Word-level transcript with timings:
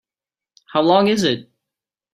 How 0.65 0.81
long 0.81 1.09
is 1.09 1.21
it? 1.23 1.47